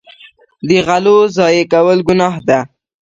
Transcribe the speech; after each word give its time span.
د 0.67 0.69
غلو 0.85 1.17
ضایع 1.37 1.63
کول 1.73 1.99
ګناه 2.07 2.35
ده. 2.47 2.59